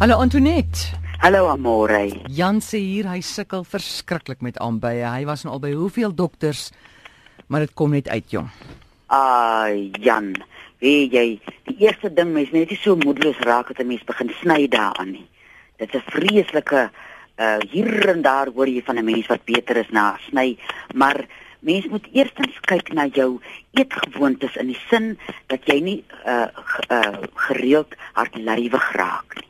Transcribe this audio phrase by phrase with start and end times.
[0.00, 0.96] Hallo Antoinette.
[1.20, 2.06] Hallo Amore.
[2.32, 5.02] Jan sê hier hy sukkel verskriklik met aanbye.
[5.04, 6.70] Hy was nou al by hoeveel dokters,
[7.52, 8.46] maar dit kom net uit jong.
[9.12, 9.68] Ah,
[10.00, 10.30] Jan.
[10.80, 11.24] Weet jy,
[11.68, 15.12] die eerste ding mens net nie so moedeloos raak dat 'n mens begin sny daaraan
[15.12, 15.28] nie.
[15.76, 16.88] Dit is 'n vreeslike
[17.36, 20.56] uh hier en daar hoor jy van 'n mens wat beter is na sny,
[20.94, 21.28] maar
[21.60, 23.38] mens moet eerstens kyk na jou
[23.76, 26.48] eetgewoontes in die sin dat jy nie uh,
[26.88, 29.49] uh gereeld hartlywig raak nie.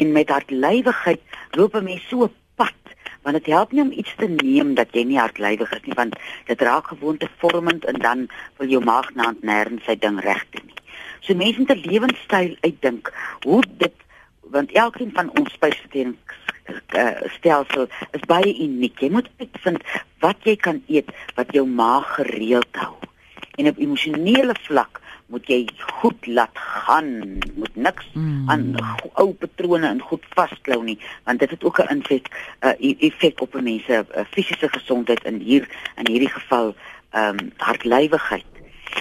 [0.00, 1.20] En met hartlywigheid
[1.58, 2.80] loop 'n mens so pad
[3.22, 6.16] want dit help nie om iets te neem dat jy nie hartlywig is nie want
[6.48, 10.66] dit raak gewoonte vormend en dan wil jou maag naand nêrens sy ding reg doen
[10.66, 10.80] nie.
[11.20, 13.12] So mense moet 'n lewenstyl uitdink
[13.44, 13.96] hoe dit
[14.40, 16.16] want elkeen van ons spysvertering
[16.96, 18.98] uh, stelsel is baie uniek.
[19.00, 19.84] Jy moet uitvind
[20.24, 22.94] wat jy kan eet wat jou maag gereeld hou.
[23.58, 25.60] En op emosionele vlak moet jy
[26.00, 28.50] goed laat gaan, moet niks mm.
[28.50, 28.64] aan
[29.14, 32.28] ou patrone en goed vasklou nie, want dit het ook 'n invloed
[32.60, 32.74] uh,
[33.08, 36.74] effek op 'n mens se uh, fisiese gesondheid in hier in hierdie geval
[37.10, 38.50] ehm um, hartlywigheid.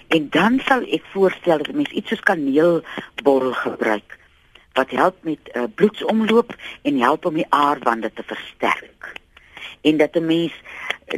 [0.07, 4.17] En dan sal ek voorstel dat mense iets soos kaneelborrel gebruik
[4.73, 9.13] wat help met uh, bloedsomloop en help om die aarwande te versterk.
[9.81, 10.53] En dat 'n mens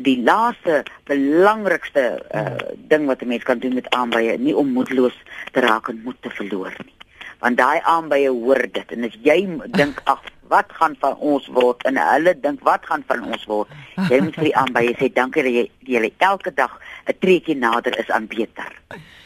[0.01, 5.17] die laaste belangrikste uh, ding wat 'n mens kan doen met aanbye nie om moedeloos
[5.51, 6.95] te raak en moed te verloor nie.
[7.39, 11.83] Want daai aanbye hoor dit en as jy dink ag wat gaan van ons word
[11.83, 13.67] en hulle dink wat gaan van ons word.
[14.09, 16.79] Jy moet vir die aanbye sê dankie dat jy julle elke dag
[17.11, 18.71] 'n treetjie nader is aan beter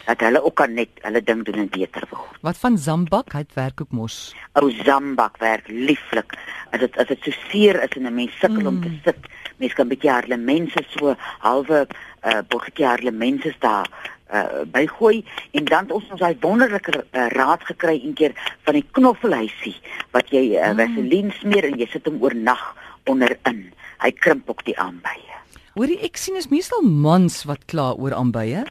[0.05, 2.41] dat hulle ook kan net hulle ding doen en beter word.
[2.45, 3.33] Wat van Zambak?
[3.33, 4.36] Hy werk ook mos.
[4.61, 6.36] Ou Zambak werk lieflik.
[6.69, 8.67] As dit as dit so seer is en 'n mens sukkel mm.
[8.67, 9.00] om te mm.
[9.03, 9.17] sit,
[9.58, 11.88] mens kan bietjie harde mense so halwe
[12.25, 13.89] uh bietjie harde mense daar
[14.33, 18.33] uh bygooi en dan ons ons daai wonderlike uh, raad gekry eendag
[18.66, 19.75] van die knoffelhuisie
[20.11, 20.78] wat jy uh, mm.
[20.78, 22.75] vaseline smeer en jy sit hom oornag
[23.06, 23.72] onderin.
[24.02, 25.35] Hy krimp ook die aanbye.
[25.75, 28.66] Hoorie ek sien is meestal mans wat kla oor aanbye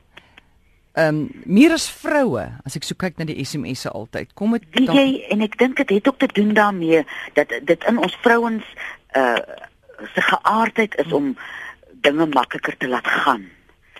[0.94, 4.86] ehm um, meer as vroue as ek so kyk na die SMS'e altyd kom dit
[4.86, 7.02] dan jy en ek dink dit het ook te doen daarmee
[7.34, 8.62] dat dit in ons vrouens
[9.18, 9.38] uh
[10.14, 11.36] se geaardheid is om
[12.04, 13.44] dinge makliker te laat gaan.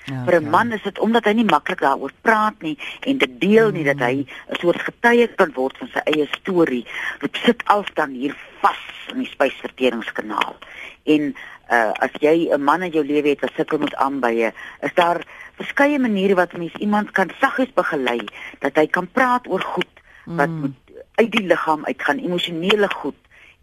[0.05, 3.41] Ja, Vir 'n man is dit omdat hy nie maklik daaroor praat nie en dit
[3.41, 3.91] deel nie mm.
[3.93, 6.85] dat hy 'n soort getuie kan word van sy eie storie.
[7.21, 10.57] Dit sit al dan hier vas in die spysverteringskanaal.
[11.05, 11.35] En
[11.71, 15.25] uh as jy 'n man in jou lewe het wat sukkel met aanbye, is daar
[15.57, 18.21] verskeie maniere wat mens iemand kan saggies begelei
[18.59, 19.93] dat hy kan praat oor goed
[20.25, 20.61] wat mm.
[20.61, 20.77] moet
[21.15, 23.15] uit die liggaam uitgaan, emosionele goed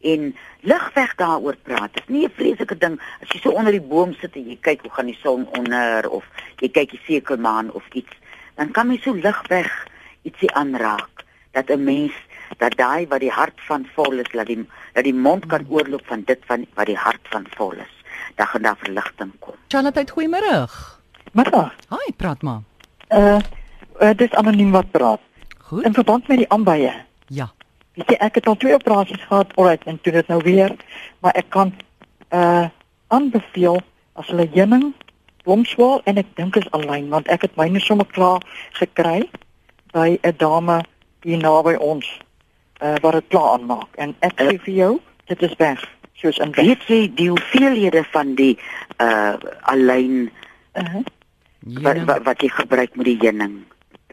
[0.01, 1.93] en ligweg daaroor praat.
[1.93, 4.57] Dit is nie 'n vreeslike ding as jy so onder die boom sit en jy
[4.61, 6.25] kyk hoe gaan die son onder of
[6.57, 8.13] jy kyk die sekelmaan of iets,
[8.55, 9.87] dan kan jy so ligweg
[10.23, 12.13] ietsie aanraak dat 'n mens
[12.57, 14.59] dat daai wat die hart van vol is, dat die
[14.93, 17.93] dat die mond kan oorloop van dit van wat die hart van vol is.
[18.35, 19.55] Dan gaan daar verligting kom.
[19.67, 20.67] Charlotte, goeiemôre.
[21.31, 21.73] Middag.
[21.89, 22.61] Hi, praat maar.
[23.09, 23.39] Uh,
[24.01, 25.19] uh dis anoniem wat praat.
[25.57, 25.83] Goed.
[25.83, 26.93] In verband met die aanbye.
[27.27, 27.51] Ja.
[27.93, 30.75] Weet jy ek het al twee operasies gehad, alright, en toe dit nou weer,
[31.19, 31.73] maar ek kan
[32.31, 32.67] uh
[33.11, 33.81] aanbeveel
[34.15, 34.93] as hulle heuning,
[35.43, 38.43] blomswaal en ek dink is alleen want ek het myne sommer klaar
[38.79, 39.23] gekry
[39.95, 40.81] by 'n dame
[41.25, 42.07] hier naby ons
[42.81, 44.93] uh wat dit klaar aanmaak en ek sê vir jou,
[45.25, 45.81] dit is weg.
[46.13, 48.57] Soos in weet jy die hoeveelhede van die
[48.97, 50.31] uh alleen
[50.73, 51.03] uh -huh
[51.61, 53.61] wat, wat wat jy gebruik met die heuning.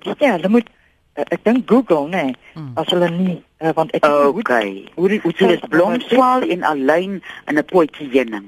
[0.03, 0.69] Ja, hulle moet
[1.17, 2.73] uh, ek dink Google nê, nee, hmm.
[2.81, 4.85] as hulle nie uh, want ek okay.
[4.95, 8.47] hoe die hoe dit blomswaal en alleen in 'n potjie heuning.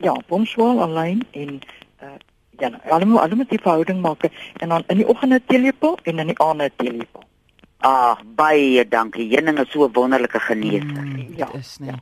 [0.00, 1.60] Ja, blomswaal alleen en
[2.02, 2.16] uh,
[2.58, 4.24] ja, hulle moet hulle moet die verhouding maak
[4.58, 7.24] en dan in die oggend 'n teelepel en in die aand 'n teelepel.
[7.80, 9.28] Ah, baie dankie.
[9.32, 11.26] Heuning is so 'n wonderlike geneesmiddel.
[11.26, 11.90] Hmm, ja, is nie.
[11.90, 11.98] Ja.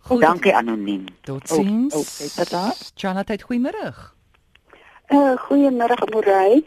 [0.00, 0.20] Goed.
[0.20, 1.04] Dankie anoniem.
[1.20, 1.94] Totsiens.
[1.94, 2.72] Oh, okay, tata.
[2.94, 3.92] Janatheid, goeiemôre.
[5.10, 6.64] Uh, Goeiemôre Morey.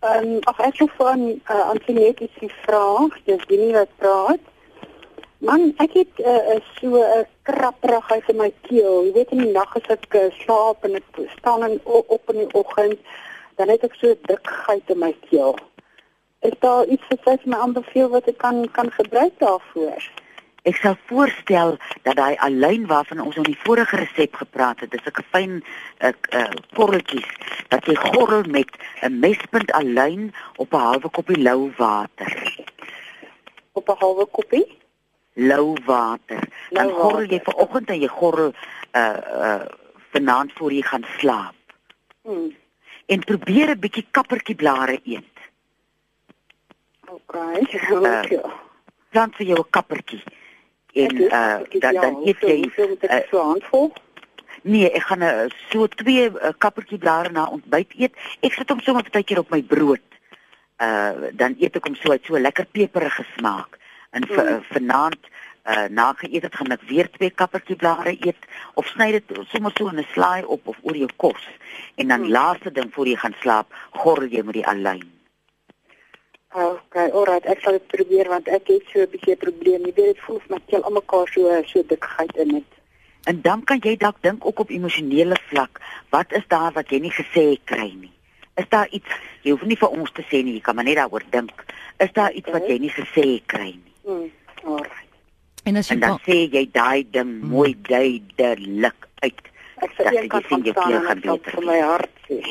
[0.00, 4.40] Ehm um, ag ek sou van uh, Antoinette is die vraag, dis nie wat praat.
[5.44, 9.04] Man, ek het uh, so 'n uh, krapperigheid in my keel.
[9.04, 12.42] Jy weet in die nag as ek uh, slaap en ek staan en op in
[12.42, 12.98] die oggend,
[13.56, 15.58] dan het ek so dik geit in my keel.
[16.40, 20.04] Is daar iets wat jy my aanbeveel wat ek kan kan gebruik daarvoor?
[20.68, 25.04] Ek sal voorstel dat daai alleen waarvan ons in die vorige resep gepraat het, dis
[25.04, 27.28] 'n fyn uh, uh, korreltjies
[27.68, 28.70] dat jy gorrel met
[29.04, 32.32] 'n mespunt alleen op 'n halwe koppie lou water.
[33.72, 34.66] Op 'n halwe koppie
[35.32, 36.48] lou water.
[36.70, 38.52] Dan lou gorrel jy vanoggend en jy gorrel
[38.92, 39.64] uh uh
[40.12, 41.54] vanaand voor jy gaan slaap.
[42.22, 42.56] Hmm.
[43.06, 45.29] En probeer 'n bietjie kappertjie blare eet.
[47.30, 47.62] Okay.
[47.90, 48.50] Uh,
[49.10, 50.22] plant vir jou 'n kappertjie
[50.94, 53.92] en uh dan dan eet jy uh, uh, so handvol.
[54.62, 58.12] nee, ek gaan uh, so twee uh, kappertjie blare na ontbyt eet.
[58.42, 60.02] Ek sit hom sommer partykeer op my brood.
[60.78, 63.78] Uh dan eet ek hom so uit so lekker peperige smaak.
[64.10, 64.48] En vir Mm.
[64.54, 65.22] uh, vanaand
[65.70, 68.42] uh na geëet het gaan ek weer twee kappertjie blare eet
[68.74, 71.46] of sny dit sommer so in 'n slaai op of oor jou kos.
[71.94, 72.28] En dan Mm.
[72.30, 75.19] laaste ding voor jy gaan slaap, gorrel jy met die alyn.
[76.54, 79.86] Okay, alright, ek sal dit probeer want ek het so 'n bietjie 'n probleem.
[79.86, 82.70] Jy weet dit voel of my keel almekaar so so dikheid in het.
[83.24, 85.80] En dan kan jy dalk dink ook op emosionele vlak,
[86.10, 88.10] wat is daar wat jy nie gesê kry nie?
[88.56, 89.06] Is daar iets
[89.42, 91.64] jy hoef nie vir ons te sê nie, jy kan maar net daaroor dink.
[91.98, 93.92] Is daar iets wat jy nie gesê kry nie?
[94.04, 94.30] Mm.
[94.64, 95.08] Alright.
[95.64, 99.40] En as jy En dan kan- sê jy daai ding mooi duidelik uit.
[99.76, 102.42] Ek een jy kant sien ek sal beter vir my hart sê.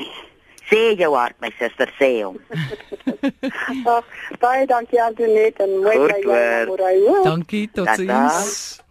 [0.70, 2.38] Sê jou hart my suster, sê hom.
[3.86, 4.04] Ag,
[4.44, 6.68] baie dankie Antoinette en mooi jy hoor.
[6.68, 7.24] môre.
[7.24, 7.96] Dankie, Tata.
[7.96, 8.82] totsiens.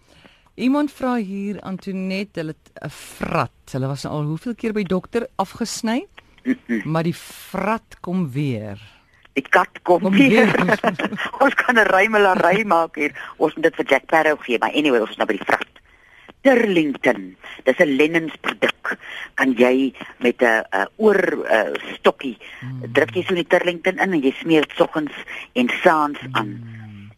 [0.58, 3.50] Iemand vra hier Antoinette, hulle het 'n vrat.
[3.72, 6.06] Hulle was al hoeveel keer by dokter afgesny,
[6.92, 8.78] maar die vrat kom weer.
[9.38, 10.50] Die kat kom, Kom weer.
[10.50, 10.78] weer.
[11.44, 13.12] ons kan 'n rymelary maak hier.
[13.36, 15.62] Ons moet dit vir Jack Sparrow gee, maar anyway, ons is nou by die vrag.
[16.42, 17.36] Turlington.
[17.64, 18.98] Dis 'n Lennons produk.
[19.34, 22.38] Kan jy met 'n 'n oor uh, stokkie
[22.92, 25.14] druk jy so in die Turlington in en jy smeer dit soggens
[25.52, 26.62] en saans aan.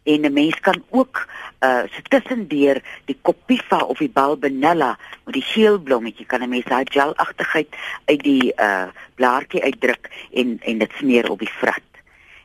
[0.03, 1.27] En 'n mens kan ook
[1.61, 6.65] uh so tussendeur die kopiva of die balbenella met die geel blommetjie kan 'n mens
[6.65, 7.69] daai gelagtigheid
[8.05, 11.89] uit die uh blaartjie uitdruk en en dit smeer op die vrat.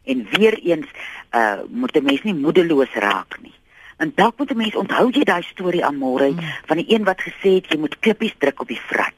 [0.04, 0.86] En weer eens
[1.32, 3.54] uh moet 'n mens nie moedeloos raak nie.
[3.96, 6.40] En dalk moet 'n mens onthou jy daai storie aan môre mm.
[6.66, 9.12] van die een wat gesê het jy moet klippies druk op die vrat.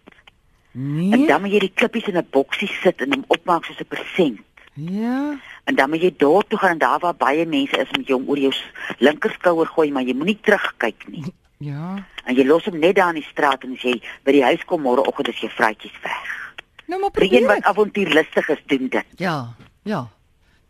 [0.74, 1.26] En Nee.
[1.26, 4.40] dan moet jy die klippies in 'n boksie sit en hom opmaak soos 'n persent.
[4.74, 5.38] Ja.
[5.64, 8.14] En dan moet jy daar toe gaan en daar waar baie mense is moet jy
[8.14, 8.52] hom oor jou
[8.98, 11.24] linkerskouer gooi, maar jy moenie terugkyk nie.
[11.58, 12.04] Ja.
[12.24, 14.64] En jy los hom net daar in die straat en as jy by die huis
[14.64, 16.54] kom môreoggend is jou vraatjies weg.
[16.86, 17.46] Nou maar Vir een probeer.
[17.46, 19.04] wat avontuurlustig is, doen dit.
[19.16, 19.54] Ja.
[19.82, 20.08] Ja.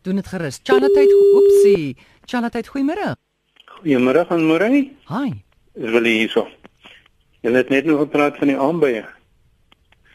[0.03, 0.61] Doen dit gerus.
[0.63, 1.97] Chanatheid, oepsie.
[2.25, 3.17] Chanatheid, goeiemôre.
[3.79, 4.91] Goeiemôre aan Morey.
[5.09, 5.31] Hi.
[5.79, 6.47] Dis wel hierso.
[7.45, 9.05] Jy het net nog gepraat van die aanbye.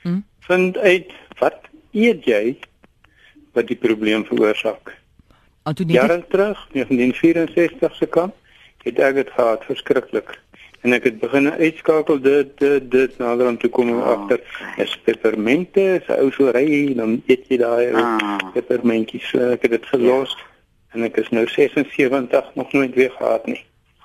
[0.03, 0.19] Hm?
[0.47, 2.57] Vind uit wat eet jy
[3.55, 4.91] wat die probleem veroorsaak.
[5.63, 5.99] Antoinette.
[6.01, 8.33] Jare terug, 1964 se kant,
[8.83, 10.33] het ek dit gehad verskriklik.
[10.83, 14.83] En ek het begin uitskakel dit dit dit nader aan toe kom Oh, agter okay.
[14.83, 18.35] is pepermente, is ou so ry dan eet jy daai Ah.
[18.53, 19.29] pepermentjies.
[19.31, 20.35] So ek het dit gelos
[20.93, 23.63] en ek is nou 76 nog nooit weer gehad nie.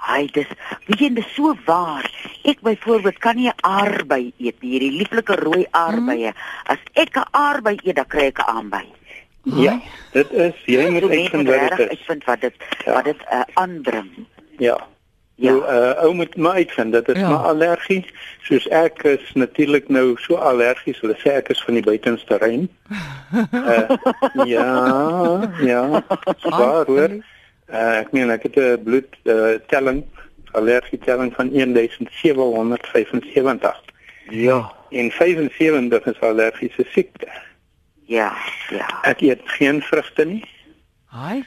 [0.08, 0.46] Hy dis
[0.86, 2.06] weet jy dit is so waar.
[2.44, 6.32] Ek byvoorbeeld kan nie 'n aardbei eet nie, hierdie lieflike rooi aardbeie.
[6.66, 8.86] As ek 'n aardbei eet, dan kry ek 'n aanbei.
[9.42, 9.80] Ja,
[10.12, 11.88] dit is jy moet So uitvind wat dit is.
[11.88, 12.54] uitvind wat dit
[12.86, 12.92] Ja.
[12.92, 14.10] wat dit uh, aandring.
[14.58, 14.76] Ja.
[15.40, 15.50] Ja.
[15.52, 17.28] Nou, uh, ou moet maar uitvind dit is Ja.
[17.28, 18.04] maar allergie.
[18.42, 20.98] Soos ek is natuurlik nou so allergies.
[21.00, 22.68] Hulle sê ek is van die buitenste rein.
[23.52, 23.88] Uh,
[24.46, 26.02] ja, ja.
[26.42, 27.10] Waar hoor.
[27.70, 30.02] Uh, ek meen ek het 'n bloed uh, telling
[30.56, 33.82] allergie telling van 1775
[34.30, 34.72] Ja.
[34.90, 37.28] en 75 is allergiese siekte.
[38.06, 38.32] Ja,
[38.70, 38.86] ja.
[39.02, 40.44] Ek eet geen vrugte nie.
[41.12, 41.42] Hi.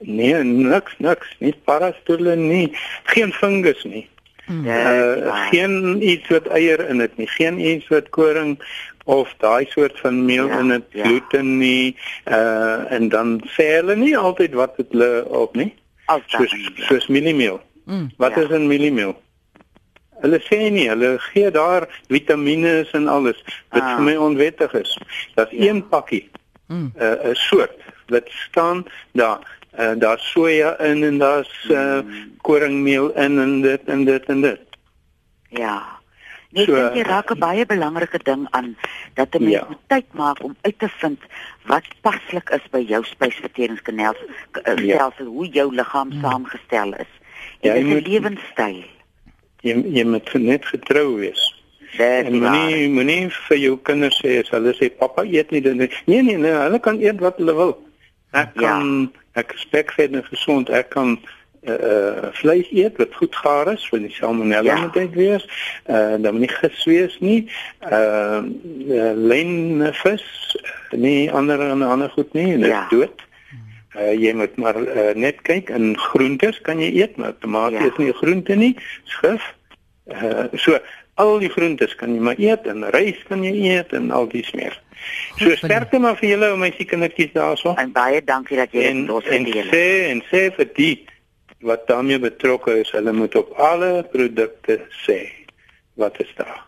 [0.00, 2.70] Nee, niks, niks, nie parastoele nie,
[3.04, 4.08] geen fungus nie.
[4.46, 5.46] Dis Uh, waar.
[5.50, 8.56] geen iets wat eier in dit nie, geen iets wat koring
[9.04, 11.04] of daai soort van meel Ja, in dit ja.
[11.04, 11.96] gluten nie.
[12.26, 15.74] Uh en dan sê hulle nie altyd wat dit hulle op nie.
[16.06, 16.20] As.
[16.26, 17.60] Soos soos mieliemeel.
[17.84, 18.10] Mm.
[18.16, 18.40] Wat Ja.
[18.42, 19.14] is 'n mieliemeel?
[20.20, 23.94] Hulle sê nie, hulle gee daar vitamiene en alles wat Ah.
[23.96, 24.98] vir my onwettig is.
[25.34, 25.68] Daar's Ja.
[25.68, 26.28] een pakkie
[26.66, 26.92] Mm.
[26.96, 27.78] 'n uh, 'n soort
[28.08, 29.38] wat staan daar
[29.78, 32.36] uh, daar's soja in en daar's uh, Mm.
[32.42, 34.60] koringmeel in en dit en dit en dit.
[35.48, 35.98] Ja.
[36.52, 38.76] Nee, So, dink jy raak 'n baie belangrike ding aan
[39.14, 39.66] dat 'n mens Ja.
[39.68, 41.18] moet tyd maak om uit te vind
[41.66, 44.14] wat paslik is by jou spysverteringskanaal
[44.64, 44.76] Ja.
[44.76, 47.10] stelsel, hoe jou liggaam saamgestel is.
[47.60, 48.84] Ja, En jy dit is 'n moet- lewenstyl.
[49.60, 51.54] Jy jy moet net getrou wees.
[51.90, 52.50] Dis En waar.
[52.54, 55.90] moenie moenie vir jou kinders sê as hulle sê pappa eet nie dit nie.
[56.06, 57.89] Nee nee nee, hulle kan eet wat hulle wil.
[58.30, 58.60] Ek Ja.
[58.60, 60.68] kan ek spekvet en gesond.
[60.68, 61.18] Ek kan
[61.62, 64.80] uh, uh vleis eet wat goed gaar is, want die salmonella Ja.
[64.80, 65.44] moet uit wees.
[65.86, 67.50] Uh dan moet nie gis wees nie.
[67.92, 68.42] Uh,
[68.88, 70.56] uh lynvis,
[70.90, 72.86] nie ander en ander goed nie, dit Ja.
[72.88, 73.28] dood.
[73.96, 77.90] Uh, jy moet maar uh, net kyk in groentes kan jy eet, maar tomatie Ja.
[77.90, 79.54] is nie groente nie, skif.
[80.06, 80.78] Uh, so
[81.14, 84.50] al die groentes kan jy maar eet en rys kan jy eet en al dies
[84.52, 84.76] meer.
[85.38, 87.74] So sterkte maar vir julle ou meisie kindertjies daarso.
[87.80, 89.72] En baie dankie dat jy En dit los en gedeel het.
[89.74, 91.06] sê en sê vir die
[91.60, 95.28] wat daarmee betrokke is, hulle moet op alle produkte sê
[96.00, 96.64] wat is daar.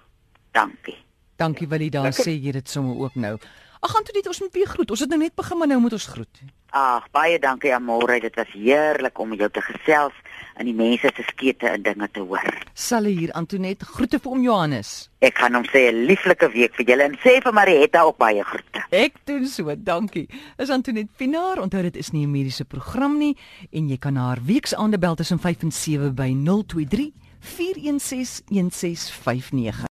[0.53, 0.97] Dankie.
[1.37, 2.25] Dankie Willie, dan Lekker.
[2.25, 3.39] sê jy dit sommer ook nou.
[3.81, 4.91] Ag, Antoinette, ons moet weer groet.
[4.91, 6.43] Ons het nou net begin, maar nou moet ons groet.
[6.71, 10.13] Ag, baie dankie Amore, dit was heerlik om jou te gesels
[10.57, 12.49] en die mense se skete en dinge te hoor.
[12.75, 15.11] Salle hier Antoinette, groete vir oom Johannes.
[15.21, 18.43] Ek gaan hom sê 'n lieflike week vir julle en sê vir Marietta ook baie
[18.45, 18.85] groete.
[18.91, 20.29] Ek doen so, dankie.
[20.59, 23.37] Is Antoinette Pinaar, onthou dit is nie 'n mediese program nie
[23.73, 29.91] en jy kan haar weksaande bel tussen 5 en 7 by 023 416 1659.